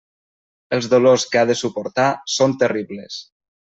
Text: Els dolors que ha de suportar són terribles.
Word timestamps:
Els 0.77 0.87
dolors 0.93 1.25
que 1.33 1.41
ha 1.41 1.43
de 1.49 1.57
suportar 1.59 2.07
són 2.37 2.57
terribles. 2.65 3.21